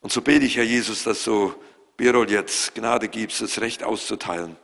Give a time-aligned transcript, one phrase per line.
[0.00, 1.54] Und so bete ich, Herr Jesus, dass du
[1.96, 4.56] Birol jetzt Gnade gibst, das Recht auszuteilen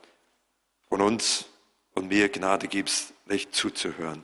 [0.89, 1.47] und uns
[1.95, 4.23] und mir Gnade gibst, Recht zuzuhören,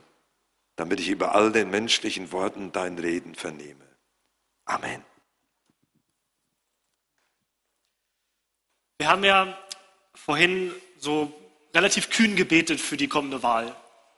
[0.75, 3.85] damit ich über all den menschlichen Worten dein Reden vernehme.
[4.65, 5.03] Amen.
[8.99, 9.57] Wir haben ja
[10.13, 11.33] vorhin so
[11.73, 13.75] relativ kühn gebetet für die kommende Wahl.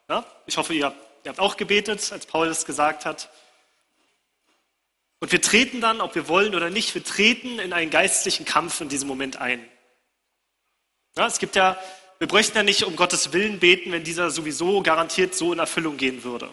[0.10, 0.26] Ja?
[0.46, 3.30] Ich hoffe, ihr, ihr habt auch gebetet, als Paul das gesagt hat.
[5.24, 8.82] Und wir treten dann, ob wir wollen oder nicht, wir treten in einen geistlichen Kampf
[8.82, 9.66] in diesem Moment ein.
[11.16, 11.80] Ja, es gibt ja,
[12.20, 15.96] wir bräuchten ja nicht um Gottes Willen beten, wenn dieser sowieso garantiert so in Erfüllung
[15.96, 16.50] gehen würde.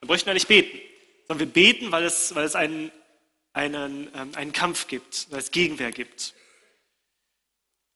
[0.00, 0.76] Wir bräuchten ja nicht beten,
[1.28, 2.90] sondern wir beten, weil es, weil es einen,
[3.52, 6.34] einen, ähm, einen Kampf gibt, weil es Gegenwehr gibt.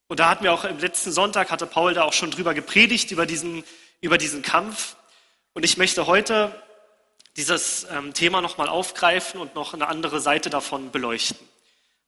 [0.07, 3.11] Und da hatten wir auch im letzten Sonntag, hatte Paul da auch schon drüber gepredigt,
[3.11, 3.65] über diesen,
[3.99, 4.95] über diesen Kampf.
[5.51, 6.63] Und ich möchte heute
[7.37, 11.47] dieses ähm, Thema nochmal aufgreifen und noch eine andere Seite davon beleuchten.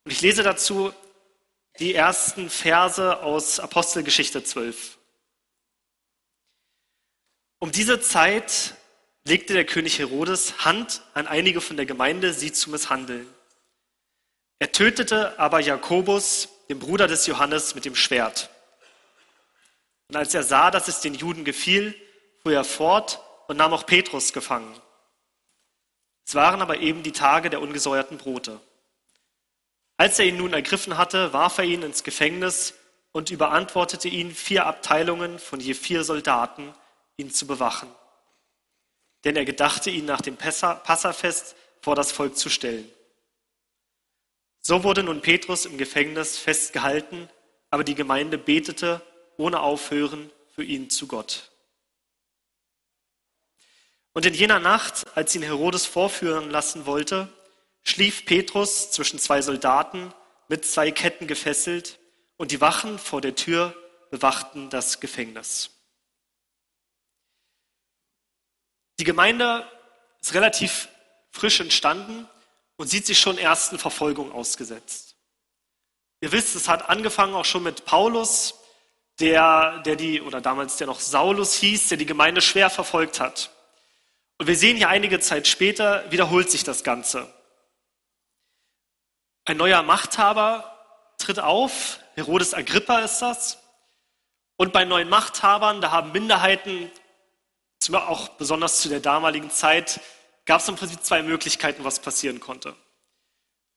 [0.05, 0.93] Und ich lese dazu
[1.79, 4.97] die ersten Verse aus Apostelgeschichte 12.
[7.59, 8.75] Um diese Zeit
[9.25, 13.27] legte der König Herodes Hand an einige von der Gemeinde, sie zu misshandeln.
[14.59, 18.49] Er tötete aber Jakobus, dem Bruder des Johannes, mit dem Schwert.
[20.07, 21.93] Und als er sah, dass es den Juden gefiel,
[22.41, 24.73] fuhr er fort und nahm auch Petrus gefangen.
[26.27, 28.59] Es waren aber eben die Tage der ungesäuerten Brote.
[29.95, 32.73] Als er ihn nun ergriffen hatte, warf er ihn ins Gefängnis
[33.13, 36.73] und überantwortete ihn vier Abteilungen von je vier Soldaten,
[37.15, 37.89] ihn zu bewachen.
[39.23, 42.91] Denn er gedachte, ihn nach dem Passafest vor das Volk zu stellen.
[44.59, 47.29] So wurde nun Petrus im Gefängnis festgehalten,
[47.69, 49.01] aber die Gemeinde betete
[49.37, 51.51] ohne Aufhören für ihn zu Gott.
[54.17, 57.31] Und in jener Nacht, als ihn Herodes vorführen lassen wollte,
[57.83, 60.11] schlief Petrus zwischen zwei Soldaten
[60.47, 61.99] mit zwei Ketten gefesselt
[62.35, 63.75] und die Wachen vor der Tür
[64.09, 65.69] bewachten das Gefängnis.
[68.99, 69.69] Die Gemeinde
[70.19, 70.89] ist relativ
[71.29, 72.27] frisch entstanden
[72.75, 75.15] und sieht sich schon ersten Verfolgung ausgesetzt.
[76.21, 78.55] Ihr wisst, es hat angefangen auch schon mit Paulus,
[79.19, 83.51] der, der die, oder damals der noch Saulus hieß, der die Gemeinde schwer verfolgt hat.
[84.37, 87.31] Und wir sehen hier einige Zeit später, wiederholt sich das Ganze.
[89.45, 90.77] Ein neuer Machthaber
[91.17, 93.59] tritt auf, Herodes Agrippa ist das.
[94.57, 96.91] Und bei neuen Machthabern, da haben Minderheiten,
[97.91, 100.01] auch besonders zu der damaligen Zeit,
[100.45, 102.75] gab es im Prinzip zwei Möglichkeiten, was passieren konnte.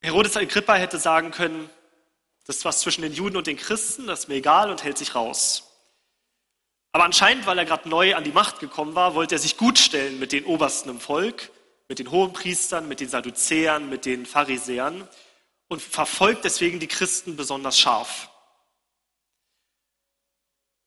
[0.01, 1.69] Herodes Agrippa hätte sagen können,
[2.47, 4.99] das ist was zwischen den Juden und den Christen, das ist mir egal und hält
[4.99, 5.70] sich raus.
[6.93, 10.19] Aber anscheinend, weil er gerade neu an die Macht gekommen war, wollte er sich gutstellen
[10.19, 11.51] mit den Obersten im Volk,
[11.89, 15.09] mit den Hohenpriestern, mit den Sadduzäern, mit den Pharisäern
[15.69, 18.29] und verfolgt deswegen die Christen besonders scharf.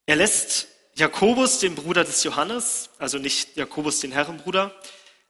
[0.05, 4.75] Er lässt Jakobus, den Bruder des Johannes, also nicht Jakobus, den Herrenbruder,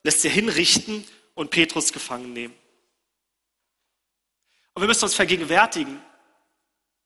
[0.02, 2.56] lässt er hinrichten und Petrus gefangen nehmen.
[4.74, 6.02] Und wir müssen uns vergegenwärtigen,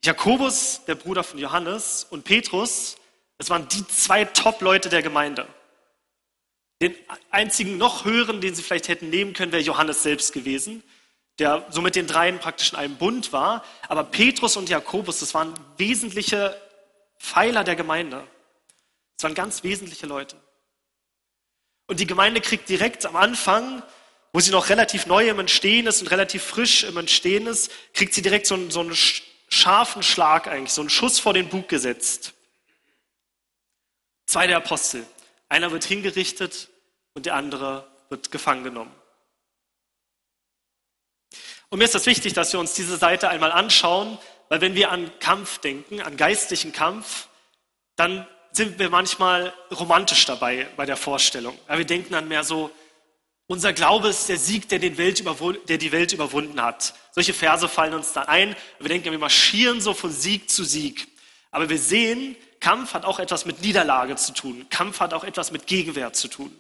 [0.04, 2.96] Jakobus, der Bruder von Johannes, und Petrus,
[3.38, 5.48] das waren die zwei Top-Leute der Gemeinde.
[6.81, 6.96] Den
[7.31, 10.84] einzigen noch höheren, den sie vielleicht hätten nehmen können, wäre Johannes selbst gewesen,
[11.40, 13.64] der so mit den dreien praktisch in einem Bund war.
[13.88, 16.59] Aber Petrus und Jakobus, das waren wesentliche
[17.20, 18.24] Pfeiler der Gemeinde.
[19.18, 20.36] Das waren ganz wesentliche Leute.
[21.88, 23.81] Und die Gemeinde kriegt direkt am Anfang,
[24.34, 28.14] wo sie noch relativ neu im Entstehen ist und relativ frisch im Entstehen ist, kriegt
[28.14, 28.96] sie direkt so einen, so einen
[29.50, 32.34] scharfen Schlag eigentlich, so einen Schuss vor den Bug gesetzt.
[34.28, 35.06] Zwei der Apostel.
[35.50, 36.70] Einer wird hingerichtet
[37.14, 38.94] und der andere wird gefangen genommen.
[41.70, 44.18] Und mir ist das wichtig, dass wir uns diese Seite einmal anschauen,
[44.50, 47.28] weil wenn wir an Kampf denken, an geistlichen Kampf,
[47.96, 51.58] dann sind wir manchmal romantisch dabei bei der Vorstellung.
[51.68, 52.72] Ja, wir denken dann mehr so,
[53.48, 56.94] unser Glaube ist der Sieg, der, der die Welt überwunden hat.
[57.12, 58.56] Solche Verse fallen uns dann ein.
[58.80, 61.07] Wir denken, wir marschieren so von Sieg zu Sieg.
[61.51, 64.68] Aber wir sehen, Kampf hat auch etwas mit Niederlage zu tun.
[64.69, 66.56] Kampf hat auch etwas mit Gegenwehr zu tun.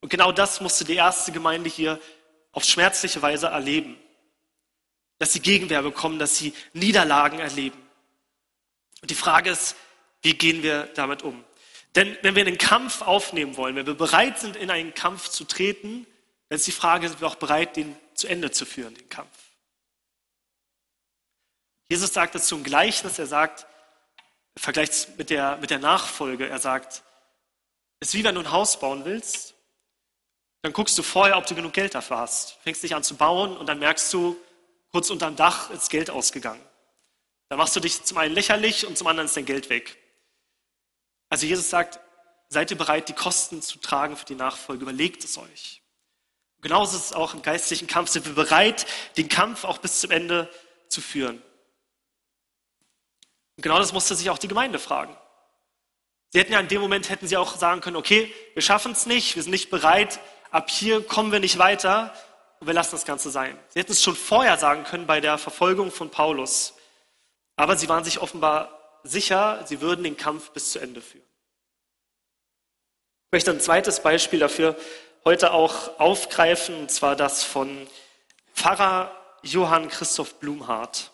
[0.00, 2.00] Und genau das musste die erste Gemeinde hier
[2.52, 3.98] auf schmerzliche Weise erleben.
[5.18, 7.78] Dass sie Gegenwehr bekommen, dass sie Niederlagen erleben.
[9.02, 9.76] Und die Frage ist,
[10.22, 11.44] wie gehen wir damit um?
[11.94, 15.44] Denn wenn wir einen Kampf aufnehmen wollen, wenn wir bereit sind, in einen Kampf zu
[15.44, 16.06] treten,
[16.48, 19.28] dann ist die Frage, sind wir auch bereit, den zu Ende zu führen, den Kampf?
[21.88, 23.66] Jesus sagt es zum Gleichnis, er sagt,
[24.58, 27.02] vergleicht es mit der, mit der Nachfolge, er sagt,
[28.00, 29.54] es ist wie wenn du ein Haus bauen willst,
[30.62, 32.58] dann guckst du vorher, ob du genug Geld dafür hast.
[32.62, 34.36] Fängst dich an zu bauen und dann merkst du,
[34.90, 36.62] kurz unterm Dach ist Geld ausgegangen.
[37.48, 39.96] Da machst du dich zum einen lächerlich und zum anderen ist dein Geld weg.
[41.30, 42.00] Also Jesus sagt,
[42.48, 45.82] seid ihr bereit, die Kosten zu tragen für die Nachfolge, überlegt es euch.
[46.60, 50.10] Genauso ist es auch im geistlichen Kampf, sind wir bereit, den Kampf auch bis zum
[50.10, 50.50] Ende
[50.88, 51.42] zu führen.
[53.58, 55.16] Und genau das musste sich auch die Gemeinde fragen.
[56.30, 59.04] Sie hätten ja in dem Moment, hätten sie auch sagen können, okay, wir schaffen es
[59.04, 60.20] nicht, wir sind nicht bereit,
[60.52, 62.14] ab hier kommen wir nicht weiter
[62.60, 63.58] und wir lassen das Ganze sein.
[63.70, 66.74] Sie hätten es schon vorher sagen können bei der Verfolgung von Paulus.
[67.56, 71.24] Aber sie waren sich offenbar sicher, sie würden den Kampf bis zu Ende führen.
[73.26, 74.76] Ich möchte ein zweites Beispiel dafür
[75.24, 77.88] heute auch aufgreifen, und zwar das von
[78.54, 79.10] Pfarrer
[79.42, 81.10] Johann Christoph Blumhardt.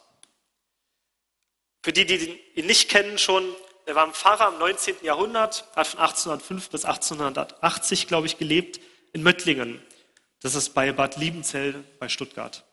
[1.85, 3.45] Für die, die ihn nicht kennen schon,
[3.85, 4.97] er war ein Pfarrer im 19.
[5.03, 8.81] Jahrhundert, hat von 1805 bis 1880, glaube ich, gelebt,
[9.13, 9.83] in Möttlingen.
[10.41, 12.65] Das ist bei Bad Liebenzell bei Stuttgart.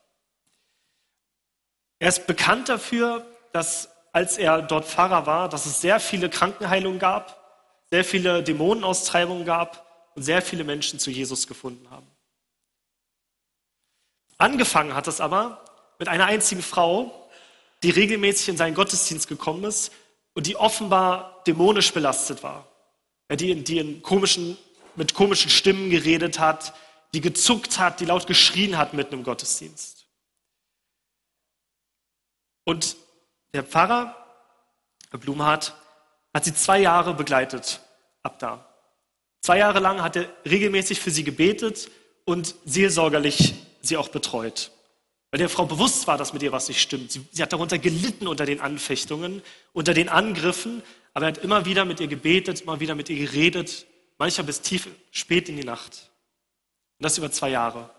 [1.99, 6.97] Er ist bekannt dafür, dass als er dort Pfarrer war, dass es sehr viele Krankenheilungen
[6.97, 12.07] gab, sehr viele Dämonenaustreibungen gab und sehr viele Menschen zu Jesus gefunden haben.
[14.37, 15.65] Angefangen hat es aber
[15.99, 17.20] mit einer einzigen Frau,
[17.83, 19.92] die regelmäßig in seinen Gottesdienst gekommen ist
[20.33, 22.68] und die offenbar dämonisch belastet war.
[23.31, 24.57] Die, die in komischen,
[24.95, 26.74] mit komischen Stimmen geredet hat,
[27.13, 30.06] die gezuckt hat, die laut geschrien hat mitten im Gottesdienst.
[32.66, 32.95] Und
[33.54, 34.16] der Pfarrer,
[35.10, 35.75] Herr Blumhardt,
[36.33, 37.81] hat sie zwei Jahre begleitet,
[38.24, 38.66] ab da.
[39.42, 41.89] Zwei Jahre lang hat er regelmäßig für sie gebetet
[42.25, 44.72] und seelsorgerlich sie auch betreut.
[45.31, 47.12] Weil der Frau bewusst war, dass mit ihr was nicht stimmt.
[47.12, 49.42] Sie, sie hat darunter gelitten unter den Anfechtungen,
[49.74, 50.83] unter den Angriffen,
[51.13, 53.86] aber er hat immer wieder mit ihr gebetet, immer wieder mit ihr geredet,
[54.18, 56.12] manchmal bis tief spät in die Nacht.
[57.00, 57.89] Und das über zwei Jahre.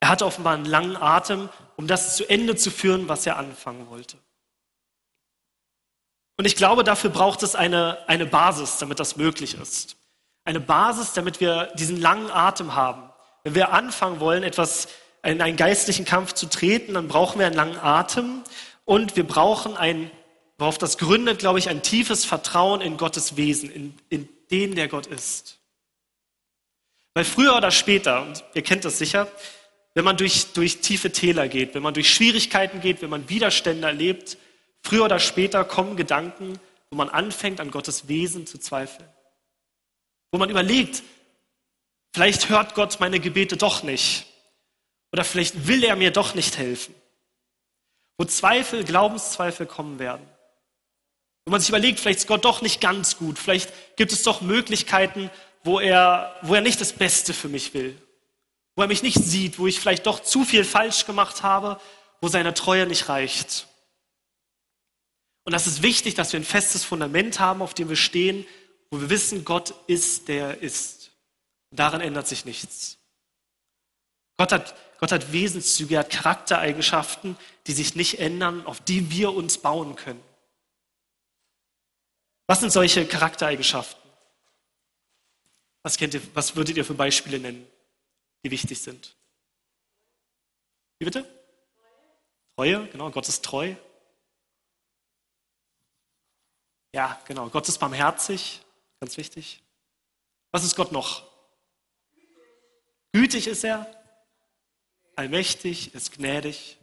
[0.00, 3.88] Er hatte offenbar einen langen Atem, um das zu Ende zu führen, was er anfangen
[3.90, 4.16] wollte.
[6.36, 9.98] Und ich glaube, dafür braucht es eine, eine Basis, damit das möglich ist
[10.48, 13.10] eine Basis, damit wir diesen langen Atem haben.
[13.44, 14.88] Wenn wir anfangen wollen, etwas
[15.22, 18.42] in einen geistlichen Kampf zu treten, dann brauchen wir einen langen Atem
[18.84, 20.10] und wir brauchen ein,
[20.58, 24.88] worauf das gründet, glaube ich, ein tiefes Vertrauen in Gottes Wesen, in, in den, der
[24.88, 25.58] Gott ist.
[27.14, 29.28] Weil früher oder später, und ihr kennt das sicher,
[29.94, 33.86] wenn man durch, durch tiefe Täler geht, wenn man durch Schwierigkeiten geht, wenn man Widerstände
[33.86, 34.38] erlebt,
[34.82, 36.60] früher oder später kommen Gedanken,
[36.90, 39.08] wo man anfängt, an Gottes Wesen zu zweifeln.
[40.30, 41.02] Wo man überlegt,
[42.14, 44.26] vielleicht hört Gott meine Gebete doch nicht.
[45.12, 46.94] Oder vielleicht will er mir doch nicht helfen.
[48.18, 50.26] Wo Zweifel, Glaubenszweifel kommen werden.
[51.46, 53.38] Wo man sich überlegt, vielleicht ist Gott doch nicht ganz gut.
[53.38, 55.30] Vielleicht gibt es doch Möglichkeiten,
[55.64, 57.96] wo er, wo er nicht das Beste für mich will.
[58.76, 61.80] Wo er mich nicht sieht, wo ich vielleicht doch zu viel falsch gemacht habe,
[62.20, 63.66] wo seine Treue nicht reicht.
[65.44, 68.46] Und das ist wichtig, dass wir ein festes Fundament haben, auf dem wir stehen
[68.90, 71.10] wo wir wissen, Gott ist, der er ist.
[71.70, 72.98] daran ändert sich nichts.
[74.38, 77.36] Gott hat, Gott hat Wesenszüge, er hat Charaktereigenschaften,
[77.66, 80.22] die sich nicht ändern, auf die wir uns bauen können.
[82.46, 84.10] Was sind solche Charaktereigenschaften?
[85.82, 87.66] Was, kennt ihr, was würdet ihr für Beispiele nennen,
[88.44, 89.14] die wichtig sind?
[90.98, 91.24] Wie bitte?
[92.56, 93.74] Treue, genau, Gott ist treu.
[96.92, 98.60] Ja, genau, Gott ist barmherzig.
[98.98, 99.62] Ganz wichtig.
[100.50, 101.22] Was ist Gott noch?
[103.12, 103.86] Gütig ist er,
[105.18, 106.78] allmächtig, ist gnädig,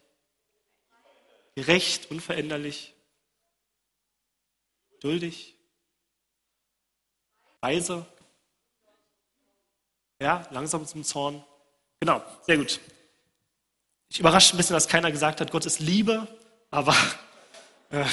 [1.56, 2.94] gerecht, unveränderlich,
[5.00, 5.56] duldig,
[7.62, 8.06] weise,
[10.20, 11.44] ja, langsam zum Zorn.
[12.02, 12.82] Genau, sehr gut.
[14.10, 16.28] Ich überrasche ein bisschen, dass keiner gesagt hat, Gott ist Liebe,
[16.72, 16.96] aber
[17.90, 18.06] äh,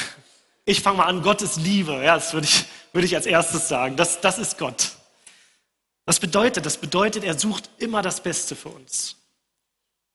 [0.64, 1.94] ich fange mal an, Gott ist Liebe.
[1.94, 3.96] Ja, das würde ich, würde ich als erstes sagen.
[3.96, 4.92] Das, das ist Gott.
[6.04, 6.64] Was bedeutet?
[6.64, 9.16] Das bedeutet, er sucht immer das Beste für uns.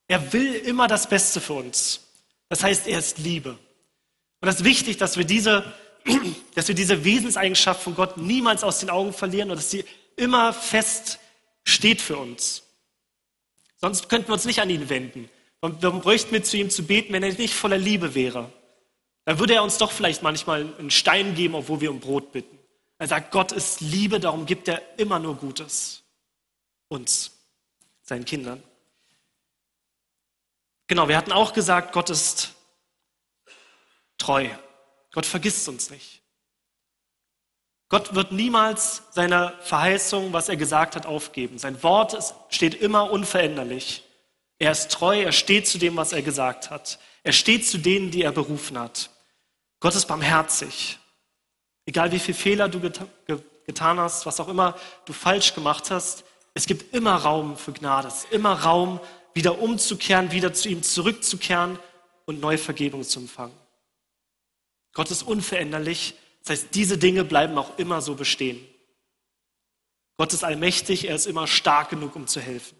[0.07, 2.01] Er will immer das Beste für uns.
[2.49, 3.51] Das heißt, er ist Liebe.
[3.51, 5.73] Und das ist wichtig, dass wir diese,
[6.55, 9.83] dass wir diese Wesenseigenschaft von Gott niemals aus den Augen verlieren und dass sie
[10.15, 11.19] immer fest
[11.65, 12.63] steht für uns.
[13.77, 15.29] Sonst könnten wir uns nicht an ihn wenden.
[15.59, 18.51] Warum bräuchten wir zu ihm zu beten, wenn er nicht voller Liebe wäre?
[19.25, 22.57] Dann würde er uns doch vielleicht manchmal einen Stein geben, obwohl wir um Brot bitten.
[22.99, 26.03] Er sagt, Gott ist Liebe, darum gibt er immer nur Gutes.
[26.87, 27.31] Uns,
[28.01, 28.63] seinen Kindern.
[30.87, 32.53] Genau, wir hatten auch gesagt, Gott ist
[34.17, 34.47] treu.
[35.11, 36.21] Gott vergisst uns nicht.
[37.89, 41.57] Gott wird niemals seine Verheißung, was er gesagt hat, aufgeben.
[41.57, 42.17] Sein Wort
[42.49, 44.03] steht immer unveränderlich.
[44.59, 46.99] Er ist treu, er steht zu dem, was er gesagt hat.
[47.23, 49.09] Er steht zu denen, die er berufen hat.
[49.79, 50.99] Gott ist barmherzig.
[51.85, 52.81] Egal wie viele Fehler du
[53.65, 54.75] getan hast, was auch immer
[55.05, 58.07] du falsch gemacht hast, es gibt immer Raum für Gnade.
[58.07, 58.99] Es ist immer Raum,
[59.37, 61.79] wieder umzukehren, wieder zu ihm zurückzukehren
[62.25, 63.55] und neue Vergebung zu empfangen.
[64.93, 66.15] Gott ist unveränderlich.
[66.43, 68.59] Das heißt, diese Dinge bleiben auch immer so bestehen.
[70.17, 72.77] Gott ist allmächtig, er ist immer stark genug, um zu helfen.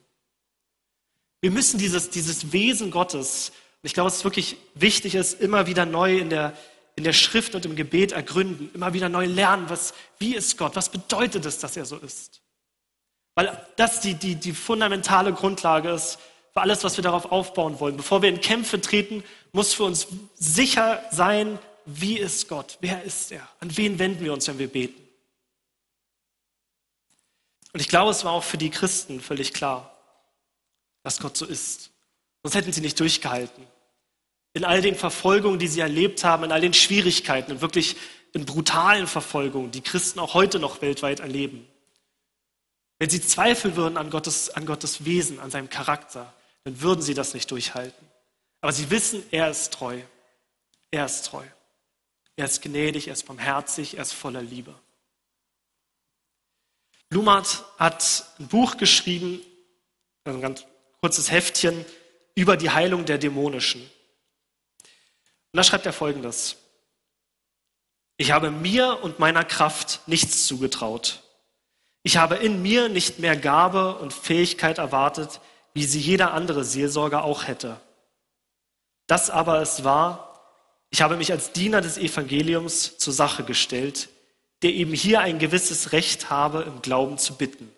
[1.39, 3.49] Wir müssen dieses, dieses Wesen Gottes,
[3.83, 6.57] und ich glaube, es ist wirklich wichtig ist, immer wieder neu in der,
[6.95, 10.75] in der Schrift und im Gebet ergründen, immer wieder neu lernen, was, wie ist Gott,
[10.75, 12.41] was bedeutet es, dass er so ist.
[13.35, 16.17] Weil das die, die, die fundamentale Grundlage ist
[16.57, 17.97] für alles, was wir darauf aufbauen wollen.
[17.97, 23.31] Bevor wir in Kämpfe treten, muss für uns sicher sein, wie ist Gott, wer ist
[23.31, 24.99] er, an wen wenden wir uns, wenn wir beten.
[27.73, 29.95] Und ich glaube, es war auch für die Christen völlig klar,
[31.03, 31.91] dass Gott so ist.
[32.41, 33.63] Sonst hätten sie nicht durchgehalten.
[34.53, 37.97] In all den Verfolgungen, die sie erlebt haben, in all den Schwierigkeiten und wirklich
[38.33, 41.67] in brutalen Verfolgungen, die Christen auch heute noch weltweit erleben.
[42.97, 46.33] Wenn sie zweifeln würden an Gottes, an Gottes Wesen, an seinem Charakter,
[46.67, 48.05] dann würden sie das nicht durchhalten.
[48.59, 50.01] Aber sie wissen, er ist treu.
[50.91, 51.45] Er ist treu.
[52.35, 54.75] Er ist gnädig, er ist barmherzig, er ist voller Liebe.
[57.07, 59.39] Blumart hat ein Buch geschrieben,
[60.25, 60.65] ein ganz
[60.99, 61.85] kurzes Heftchen
[62.35, 63.81] über die Heilung der Dämonischen.
[63.81, 63.89] Und
[65.53, 66.57] da schreibt er folgendes.
[68.17, 71.23] Ich habe mir und meiner Kraft nichts zugetraut.
[72.03, 75.39] Ich habe in mir nicht mehr Gabe und Fähigkeit erwartet,
[75.77, 77.79] wie sie jeder andere Seelsorger auch hätte.
[79.05, 80.33] Das aber ist wahr,
[80.89, 84.09] ich habe mich als Diener des Evangeliums zur Sache gestellt,
[84.63, 87.71] der eben hier ein gewisses Recht habe, im Glauben zu bitten.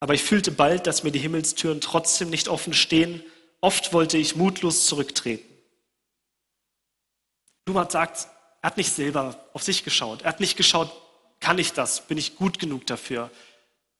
[0.00, 3.22] Aber ich fühlte bald, dass mir die Himmelstüren trotzdem nicht offen stehen.
[3.60, 5.46] Oft wollte ich mutlos zurücktreten.
[7.66, 8.26] Luhmann sagt,
[8.62, 10.22] er hat nicht selber auf sich geschaut.
[10.22, 10.90] Er hat nicht geschaut,
[11.40, 12.06] kann ich das?
[12.06, 13.30] Bin ich gut genug dafür?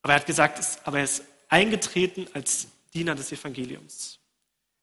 [0.00, 4.18] Aber er hat gesagt, aber er ist eingetreten als Diener des Evangeliums.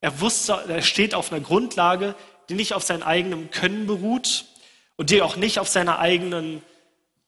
[0.02, 2.16] Er wusste, er steht auf einer Grundlage,
[2.50, 4.46] die nicht auf seinem eigenen Können beruht
[4.98, 6.62] und die auch nicht auf seiner eigenen,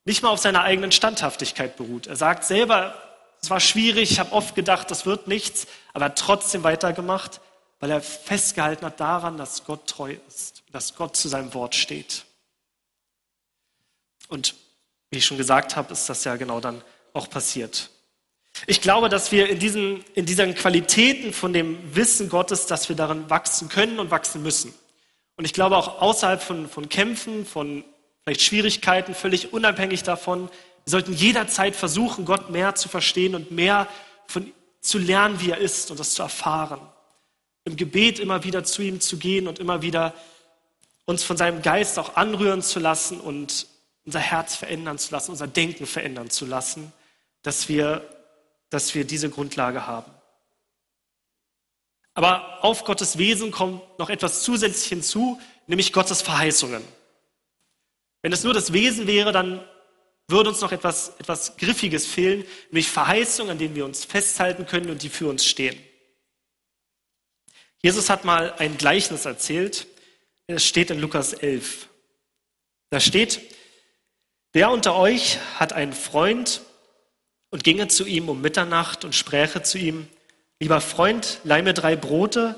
[0.05, 2.07] nicht mal auf seiner eigenen Standhaftigkeit beruht.
[2.07, 2.95] Er sagt selber,
[3.41, 7.41] es war schwierig, ich habe oft gedacht, das wird nichts, aber er hat trotzdem weitergemacht,
[7.79, 12.25] weil er festgehalten hat daran, dass Gott treu ist, dass Gott zu seinem Wort steht.
[14.27, 14.55] Und
[15.09, 16.81] wie ich schon gesagt habe, ist das ja genau dann
[17.13, 17.89] auch passiert.
[18.65, 22.95] Ich glaube, dass wir in diesen, in diesen Qualitäten von dem Wissen Gottes, dass wir
[22.95, 24.73] darin wachsen können und wachsen müssen.
[25.35, 27.83] Und ich glaube auch außerhalb von, von Kämpfen, von
[28.23, 30.49] vielleicht Schwierigkeiten, völlig unabhängig davon,
[30.87, 33.87] wir sollten jederzeit versuchen, Gott mehr zu verstehen und mehr
[34.25, 36.79] von, zu lernen, wie er ist und das zu erfahren.
[37.65, 40.13] Im Gebet immer wieder zu ihm zu gehen und immer wieder
[41.03, 43.67] uns von seinem Geist auch anrühren zu lassen und
[44.05, 46.93] unser Herz verändern zu lassen, unser Denken verändern zu lassen,
[47.41, 48.07] dass wir,
[48.69, 50.11] dass wir diese Grundlage haben.
[52.13, 56.83] Aber auf Gottes Wesen kommt noch etwas zusätzlich hinzu, nämlich Gottes Verheißungen.
[58.23, 59.63] Wenn es nur das Wesen wäre, dann
[60.27, 64.89] würde uns noch etwas, etwas Griffiges fehlen, nämlich Verheißungen, an denen wir uns festhalten können
[64.89, 65.79] und die für uns stehen.
[67.81, 69.87] Jesus hat mal ein Gleichnis erzählt.
[70.47, 71.87] Es steht in Lukas 11.
[72.89, 73.41] Da steht,
[74.53, 76.61] wer unter euch hat einen Freund
[77.49, 80.07] und ginge zu ihm um Mitternacht und spräche zu ihm,
[80.59, 82.55] lieber Freund, leih mir drei Brote,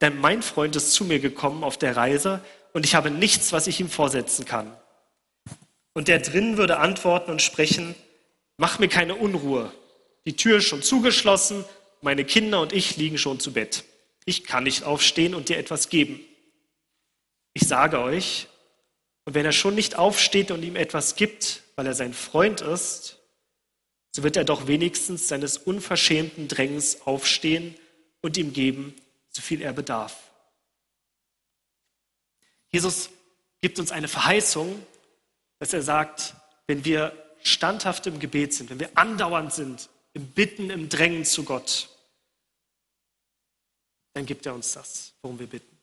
[0.00, 2.40] denn mein Freund ist zu mir gekommen auf der Reise
[2.72, 4.74] und ich habe nichts, was ich ihm vorsetzen kann.
[5.92, 7.94] Und der drin würde antworten und sprechen,
[8.56, 9.72] mach mir keine Unruhe.
[10.26, 11.64] Die Tür ist schon zugeschlossen,
[12.00, 13.84] meine Kinder und ich liegen schon zu Bett.
[14.24, 16.20] Ich kann nicht aufstehen und dir etwas geben.
[17.52, 18.48] Ich sage euch,
[19.24, 23.18] und wenn er schon nicht aufsteht und ihm etwas gibt, weil er sein Freund ist,
[24.14, 27.74] so wird er doch wenigstens seines unverschämten Drängens aufstehen
[28.20, 28.94] und ihm geben,
[29.28, 30.30] so viel er bedarf.
[32.70, 33.10] Jesus
[33.60, 34.80] gibt uns eine Verheißung,
[35.58, 36.34] dass er sagt,
[36.68, 41.44] wenn wir standhaft im Gebet sind, wenn wir andauernd sind, im Bitten, im Drängen zu
[41.44, 41.88] Gott,
[44.12, 45.76] dann gibt er uns das, worum wir bitten.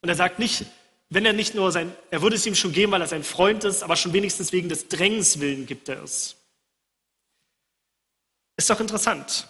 [0.00, 0.66] Und er sagt nicht,
[1.10, 3.62] wenn er nicht nur sein, er würde es ihm schon geben, weil er sein Freund
[3.62, 6.37] ist, aber schon wenigstens wegen des Drängens willen gibt er es.
[8.58, 9.46] Ist doch interessant,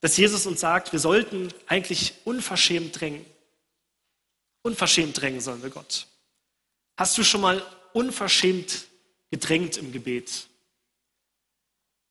[0.00, 3.24] dass Jesus uns sagt, wir sollten eigentlich unverschämt drängen.
[4.62, 6.06] Unverschämt drängen sollen wir Gott.
[6.96, 8.86] Hast du schon mal unverschämt
[9.30, 10.48] gedrängt im Gebet?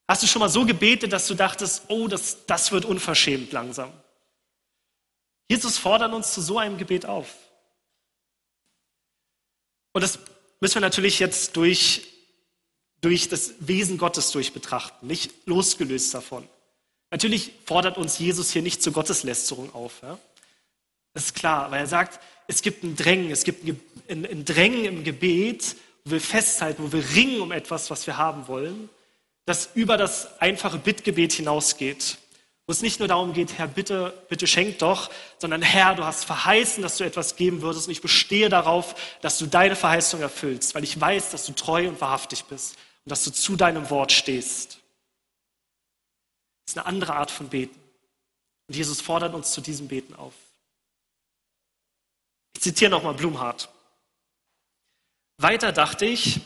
[0.07, 3.91] Hast du schon mal so gebetet, dass du dachtest, oh, das, das wird unverschämt langsam?
[5.47, 7.33] Jesus fordert uns zu so einem Gebet auf.
[9.93, 10.19] Und das
[10.59, 12.08] müssen wir natürlich jetzt durch,
[13.01, 16.47] durch das Wesen Gottes durch betrachten, nicht losgelöst davon.
[17.11, 20.01] Natürlich fordert uns Jesus hier nicht zur Gotteslästerung auf.
[20.03, 20.19] Ja?
[21.13, 23.67] Das ist klar, weil er sagt, es gibt ein Drängen, es gibt
[24.09, 28.17] ein, ein Drängen im Gebet, wo wir festhalten, wo wir ringen um etwas, was wir
[28.17, 28.89] haben wollen,
[29.45, 32.17] das über das einfache Bittgebet hinausgeht.
[32.67, 36.25] Wo es nicht nur darum geht, Herr, bitte, bitte schenk doch, sondern Herr, du hast
[36.25, 40.75] verheißen, dass du etwas geben würdest und ich bestehe darauf, dass du deine Verheißung erfüllst,
[40.75, 44.11] weil ich weiß, dass du treu und wahrhaftig bist und dass du zu deinem Wort
[44.11, 44.79] stehst.
[46.65, 47.79] Das ist eine andere Art von Beten.
[48.67, 50.33] Und Jesus fordert uns zu diesem Beten auf.
[52.53, 53.69] Ich zitiere nochmal Blumhardt.
[55.37, 56.41] Weiter dachte ich,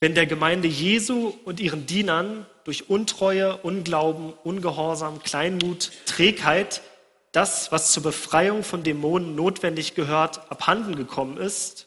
[0.00, 6.82] wenn der Gemeinde Jesu und ihren Dienern durch Untreue, Unglauben, Ungehorsam, Kleinmut, Trägheit
[7.36, 11.86] das, was zur Befreiung von Dämonen notwendig gehört, abhanden gekommen ist,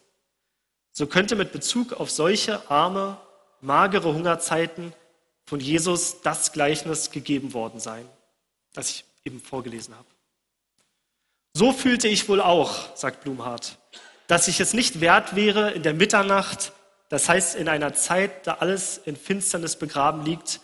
[0.92, 3.18] so könnte mit Bezug auf solche arme,
[3.62, 4.94] magere Hungerzeiten
[5.46, 8.08] von Jesus das Gleichnis gegeben worden sein,
[8.74, 10.08] das ich eben vorgelesen habe.
[11.54, 13.78] So fühlte ich wohl auch, sagt Blumhardt,
[14.28, 16.72] dass ich es nicht wert wäre, in der Mitternacht,
[17.10, 20.62] das heißt in einer Zeit, da alles in Finsternis begraben liegt,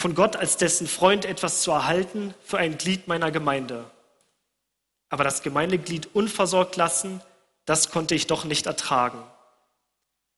[0.00, 3.84] von Gott als dessen Freund etwas zu erhalten für ein Glied meiner Gemeinde.
[5.10, 7.20] Aber das Gemeindeglied unversorgt lassen,
[7.66, 9.22] das konnte ich doch nicht ertragen.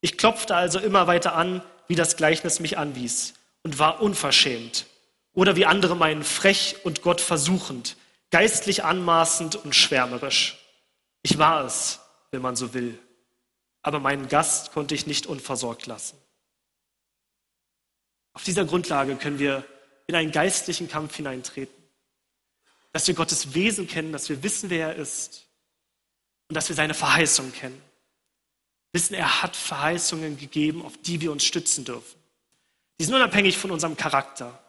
[0.04, 3.32] Ich klopfte also immer weiter an, wie das Gleichnis mich anwies,
[3.62, 4.84] und war unverschämt.
[5.32, 7.96] Oder wie andere meinen, frech und Gott versuchend,
[8.30, 10.58] geistlich anmaßend und schwärmerisch.
[11.22, 12.00] Ich war es,
[12.32, 12.98] wenn man so will.
[13.80, 16.18] Aber meinen Gast konnte ich nicht unversorgt lassen.
[18.34, 19.64] Auf dieser Grundlage können wir
[20.06, 21.82] in einen geistlichen Kampf hineintreten.
[22.92, 25.46] Dass wir Gottes Wesen kennen, dass wir wissen, wer er ist
[26.50, 27.80] und dass wir seine Verheißung kennen.
[28.94, 32.16] Wissen, er hat Verheißungen gegeben, auf die wir uns stützen dürfen.
[32.98, 34.62] Die sind unabhängig von unserem Charakter.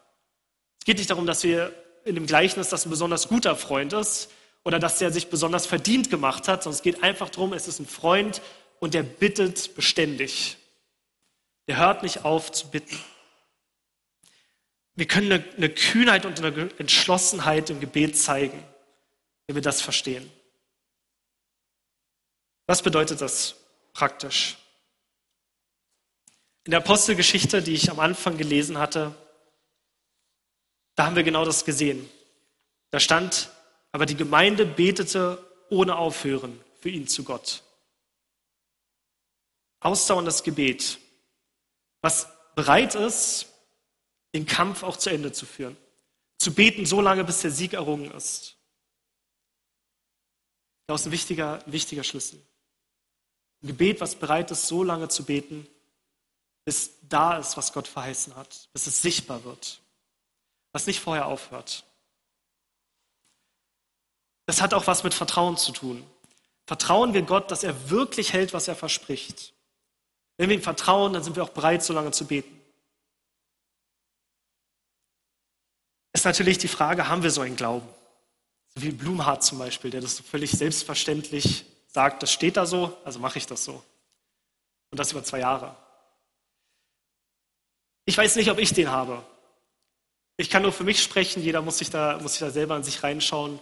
[0.79, 1.71] Es geht nicht darum, dass wir
[2.05, 4.31] in dem Gleichnis, dass ein besonders guter Freund ist
[4.63, 7.79] oder dass der sich besonders verdient gemacht hat, sondern es geht einfach darum, es ist
[7.79, 8.41] ein Freund
[8.79, 10.57] und der bittet beständig.
[11.67, 12.97] Der hört nicht auf zu bitten.
[14.95, 18.63] Wir können eine, eine Kühnheit und eine Entschlossenheit im Gebet zeigen,
[19.45, 20.31] wenn wir das verstehen.
[22.65, 23.55] Was bedeutet das
[23.95, 24.57] praktisch?
[26.65, 29.15] In der Apostelgeschichte, die ich am Anfang gelesen hatte,
[30.95, 32.07] da haben wir genau das gesehen.
[32.91, 33.49] Da stand,
[33.91, 37.63] aber die Gemeinde betete ohne Aufhören für ihn zu Gott.
[39.79, 40.99] Ausdauerndes Gebet,
[42.01, 43.47] was bereit ist,
[44.33, 45.77] den Kampf auch zu Ende zu führen.
[46.37, 48.57] Zu beten so lange, bis der Sieg errungen ist.
[50.87, 52.41] Das ist ein wichtiger, wichtiger Schlüssel.
[53.65, 55.67] Ein Gebet, was bereit ist, so lange zu beten,
[56.65, 59.81] bis da ist, was Gott verheißen hat, bis es sichtbar wird,
[60.71, 61.83] was nicht vorher aufhört.
[64.45, 66.05] Das hat auch was mit Vertrauen zu tun.
[66.67, 69.53] Vertrauen wir Gott, dass er wirklich hält, was er verspricht.
[70.37, 72.61] Wenn wir ihm vertrauen, dann sind wir auch bereit, so lange zu beten.
[76.13, 77.89] Ist natürlich die Frage, haben wir so einen Glauben?
[78.75, 81.65] So wie Blumhardt zum Beispiel, der das so völlig selbstverständlich
[81.95, 83.81] sagt, das steht da so, also mache ich das so.
[84.91, 85.75] Und das über zwei Jahre.
[88.05, 89.23] Ich weiß nicht, ob ich den habe.
[90.37, 92.83] Ich kann nur für mich sprechen, jeder muss sich da, muss sich da selber an
[92.83, 93.59] sich reinschauen.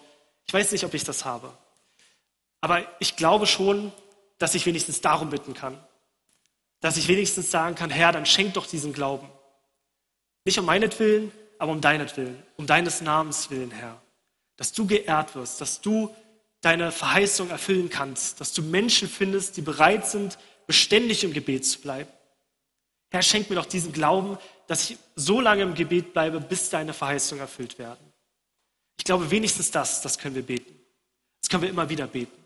[0.48, 1.54] Ich weiß nicht, ob ich das habe.
[2.60, 3.92] Aber ich glaube schon,
[4.40, 5.78] dass ich wenigstens darum bitten kann.
[6.82, 9.30] Dass ich wenigstens sagen kann, Herr, dann schenk doch diesen Glauben.
[10.44, 14.02] Nicht um meinetwillen, aber um deinetwillen, um deines Namens willen, Herr.
[14.58, 16.14] Dass du geehrt wirst, dass du
[16.64, 21.80] deine Verheißung erfüllen kannst, dass du Menschen findest, die bereit sind, beständig im Gebet zu
[21.80, 22.10] bleiben.
[23.12, 26.94] Herr, schenk mir doch diesen Glauben, dass ich so lange im Gebet bleibe, bis deine
[26.94, 28.00] Verheißungen erfüllt werden.
[28.98, 30.74] Ich glaube, wenigstens das, das können wir beten.
[31.42, 32.42] Das können wir immer wieder beten.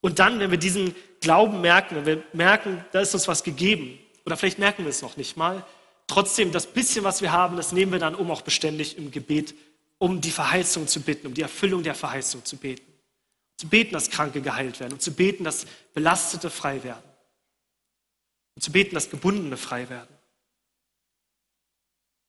[0.00, 3.98] Und dann, wenn wir diesen Glauben merken, wenn wir merken, da ist uns was gegeben,
[4.24, 5.64] oder vielleicht merken wir es noch nicht mal,
[6.06, 9.54] trotzdem das bisschen, was wir haben, das nehmen wir dann, um auch beständig im Gebet,
[10.02, 12.92] um die Verheißung zu bitten, um die Erfüllung der Verheißung zu beten.
[13.56, 17.08] Zu beten, dass Kranke geheilt werden und zu beten, dass Belastete frei werden.
[18.56, 20.12] Und zu beten, dass Gebundene frei werden.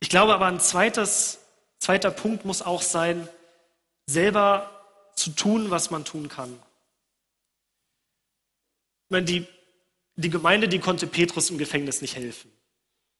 [0.01, 1.39] Ich glaube aber, ein zweites,
[1.79, 3.27] zweiter Punkt muss auch sein,
[4.05, 4.69] selber
[5.15, 6.53] zu tun, was man tun kann.
[9.05, 9.47] Ich meine, die,
[10.15, 12.51] die Gemeinde, die konnte Petrus im Gefängnis nicht helfen.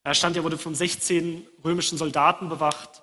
[0.04, 3.03] Da stand, er wurde von 16 römischen Soldaten bewacht.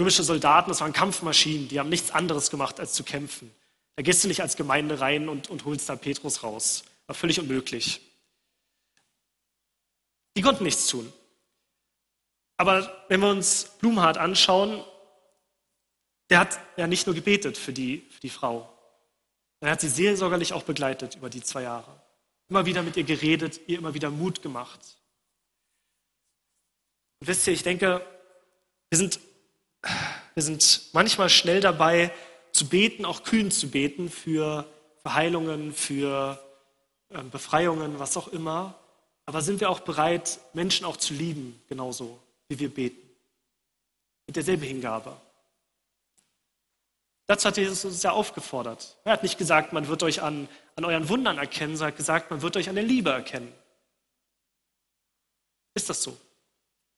[0.00, 3.54] Römische Soldaten, das waren Kampfmaschinen, die haben nichts anderes gemacht, als zu kämpfen.
[3.96, 6.84] Da gehst du nicht als Gemeinde rein und, und holst da Petrus raus.
[7.06, 8.00] War völlig unmöglich.
[10.34, 11.12] Die konnten nichts tun.
[12.56, 14.82] Aber wenn wir uns Blumhardt anschauen,
[16.30, 18.72] der hat ja nicht nur gebetet für die, für die Frau,
[19.60, 22.00] er hat sie seelsorgerlich auch begleitet über die zwei Jahre.
[22.48, 24.80] Immer wieder mit ihr geredet, ihr immer wieder Mut gemacht.
[27.18, 28.00] Und wisst ihr, ich denke,
[28.88, 29.20] wir sind,
[30.34, 32.12] wir sind manchmal schnell dabei,
[32.52, 34.66] zu beten, auch kühn zu beten für
[35.02, 36.42] Verheilungen, für
[37.10, 38.74] ähm, Befreiungen, was auch immer.
[39.26, 43.08] Aber sind wir auch bereit, Menschen auch zu lieben, genauso wie wir beten?
[44.26, 45.16] Mit derselben Hingabe.
[47.26, 48.96] Dazu hat Jesus uns ja aufgefordert.
[49.04, 52.30] Er hat nicht gesagt, man wird euch an, an euren Wundern erkennen, sondern hat gesagt,
[52.30, 53.52] man wird euch an der Liebe erkennen.
[55.74, 56.16] Ist das so?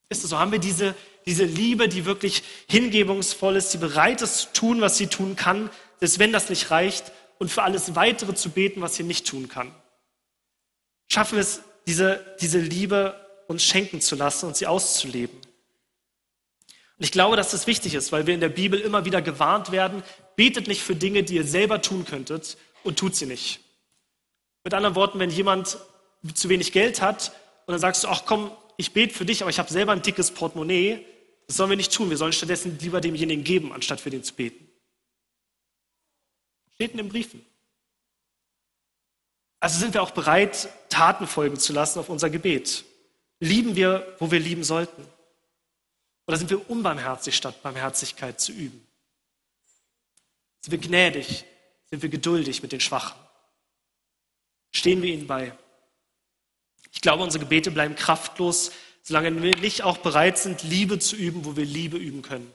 [0.09, 0.39] Ist das so?
[0.39, 0.95] Haben wir diese,
[1.27, 5.71] diese Liebe, die wirklich hingebungsvoll ist, die bereit ist zu tun, was sie tun kann,
[6.01, 9.49] selbst wenn das nicht reicht, und für alles weitere zu beten, was sie nicht tun
[9.49, 9.75] kann?
[11.11, 15.37] Schaffen wir es, diese, diese Liebe uns schenken zu lassen und sie auszuleben?
[16.99, 19.73] Und ich glaube, dass das wichtig ist, weil wir in der Bibel immer wieder gewarnt
[19.73, 20.05] werden,
[20.37, 23.59] betet nicht für Dinge, die ihr selber tun könntet und tut sie nicht.
[24.63, 25.79] Mit anderen Worten, wenn jemand
[26.35, 27.33] zu wenig Geld hat
[27.67, 30.03] und dann sagst du, ach komm, ich bete für dich, aber ich habe selber ein
[30.03, 31.05] dickes Portemonnaie,
[31.47, 32.11] das sollen wir nicht tun.
[32.11, 34.69] Wir sollen stattdessen lieber demjenigen geben, anstatt für den zu beten.
[36.75, 37.45] Steht in den Briefen.
[39.61, 42.85] Also sind wir auch bereit, Taten folgen zu lassen auf unser Gebet.
[43.39, 45.07] Lieben wir, wo wir lieben sollten.
[46.27, 48.87] Oder sind wir unbarmherzig, statt Barmherzigkeit zu üben?
[50.61, 51.45] Sind wir gnädig?
[51.91, 53.19] Sind wir geduldig mit den Schwachen?
[54.73, 55.57] Stehen wir ihnen bei?
[56.93, 58.73] Ich glaube, unsere Gebete bleiben kraftlos,
[59.03, 62.53] solange wir nicht auch bereit sind, Liebe zu üben, wo wir Liebe üben können.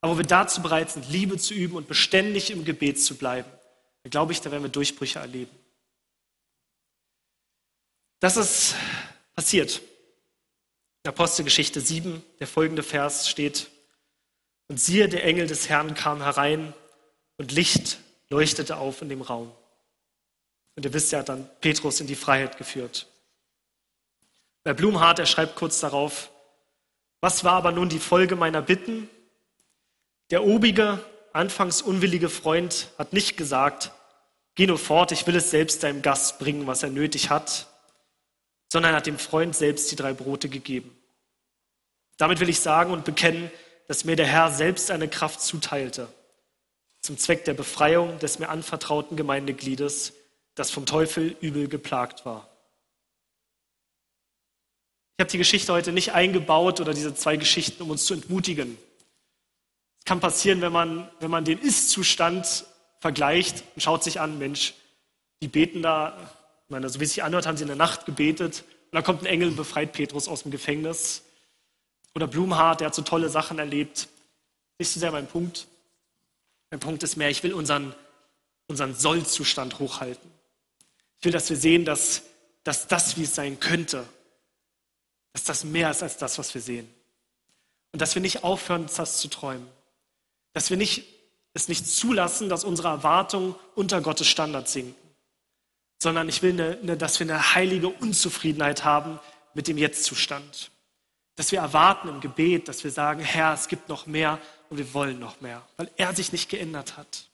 [0.00, 3.50] Aber wo wir dazu bereit sind, Liebe zu üben und beständig im Gebet zu bleiben,
[4.02, 5.50] dann glaube ich, da werden wir Durchbrüche erleben.
[8.20, 8.74] Das ist
[9.34, 9.80] passiert.
[11.06, 13.70] Apostelgeschichte 7, der folgende Vers steht,
[14.68, 16.74] und siehe, der Engel des Herrn kam herein
[17.38, 19.50] und Licht leuchtete auf in dem Raum.
[20.76, 23.06] Und ihr wisst, er hat dann Petrus in die Freiheit geführt.
[24.64, 26.30] Bei Blumhardt, er schreibt kurz darauf,
[27.20, 29.08] was war aber nun die Folge meiner Bitten?
[30.30, 33.92] Der obige, anfangs unwillige Freund hat nicht gesagt,
[34.54, 37.66] geh nur fort, ich will es selbst deinem Gast bringen, was er nötig hat,
[38.70, 40.94] sondern hat dem Freund selbst die drei Brote gegeben.
[42.18, 43.50] Damit will ich sagen und bekennen,
[43.86, 46.08] dass mir der Herr selbst eine Kraft zuteilte,
[47.00, 50.12] zum Zweck der Befreiung des mir anvertrauten Gemeindegliedes,
[50.54, 52.48] das vom Teufel übel geplagt war.
[55.18, 58.78] Ich habe die Geschichte heute nicht eingebaut oder diese zwei Geschichten, um uns zu entmutigen.
[59.98, 62.64] Es kann passieren, wenn man, wenn man den Ist-Zustand
[63.00, 64.74] vergleicht und schaut sich an, Mensch,
[65.42, 66.16] die beten da,
[66.66, 69.02] ich meine, so wie es sich anhört, haben sie in der Nacht gebetet und dann
[69.02, 71.24] kommt ein Engel und befreit Petrus aus dem Gefängnis.
[72.14, 74.06] Oder Blumhardt, der hat so tolle Sachen erlebt.
[74.78, 75.66] Nicht so sehr mein Punkt.
[76.70, 77.92] Mein Punkt ist mehr, ich will unseren,
[78.68, 80.30] unseren Sollzustand hochhalten.
[81.18, 82.22] Ich will, dass wir sehen, dass,
[82.62, 84.06] dass das, wie es sein könnte,
[85.38, 86.92] dass das mehr ist als das, was wir sehen.
[87.92, 89.66] Und dass wir nicht aufhören, das zu träumen.
[90.52, 91.04] Dass wir nicht,
[91.54, 94.94] es nicht zulassen, dass unsere Erwartungen unter Gottes Standard sinken.
[96.00, 99.18] Sondern ich will, eine, eine, dass wir eine heilige Unzufriedenheit haben
[99.54, 100.70] mit dem Jetztzustand
[101.38, 104.92] dass wir erwarten im Gebet, dass wir sagen, Herr, es gibt noch mehr und wir
[104.92, 107.28] wollen noch mehr, weil er sich nicht geändert hat.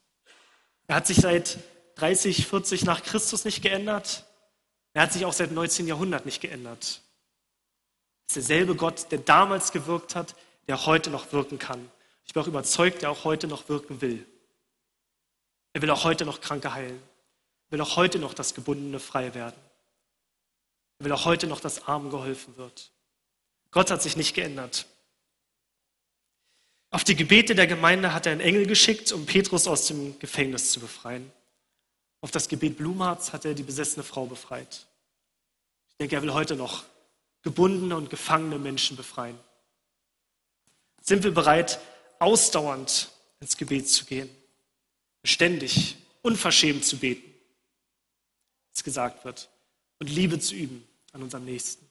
[0.86, 1.58] Er hat sich seit
[1.94, 4.26] 30, 40 nach Christus nicht geändert.
[4.92, 5.86] Er hat sich auch seit 19.
[5.86, 7.00] Jahrhundert nicht geändert.
[8.26, 10.34] Ist derselbe Gott, der damals gewirkt hat,
[10.66, 11.90] der heute noch wirken kann.
[12.26, 14.26] Ich bin auch überzeugt, der auch heute noch wirken will.
[15.72, 17.02] Er will auch heute noch Kranke heilen.
[17.68, 19.60] Er will auch heute noch das Gebundene frei werden.
[20.98, 22.90] Er will auch heute noch, dass Armen geholfen wird.
[23.70, 24.86] Gott hat sich nicht geändert.
[26.90, 30.70] Auf die Gebete der Gemeinde hat er einen Engel geschickt, um Petrus aus dem Gefängnis
[30.70, 31.32] zu befreien.
[32.20, 34.86] Auf das Gebet Blumhards hat er die besessene Frau befreit.
[35.88, 36.84] Ich denke, er will heute noch
[37.44, 39.38] gebundene und gefangene Menschen befreien.
[41.02, 41.78] Sind wir bereit,
[42.18, 44.34] ausdauernd ins Gebet zu gehen,
[45.22, 47.30] beständig, unverschämt zu beten,
[48.74, 49.48] es gesagt wird,
[50.00, 51.88] und Liebe zu üben an unserem Nächsten?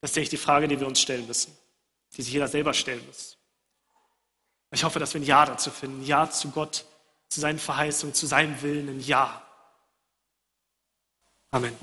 [0.00, 1.56] Das ist eigentlich die Frage, die wir uns stellen müssen,
[2.12, 3.38] die sich jeder selber stellen muss.
[4.72, 6.84] Ich hoffe, dass wir ein Ja dazu finden, ein Ja zu Gott,
[7.28, 9.40] zu seinen Verheißungen, zu seinem Willen, ein Ja.
[11.52, 11.76] Amen.